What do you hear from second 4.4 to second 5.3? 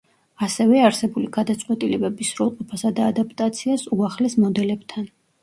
მოდელებთან.